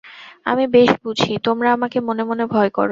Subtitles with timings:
[0.45, 2.79] আমি বেশ বুঝি, তোমরা আমাকে মনে মনে ভয় কর।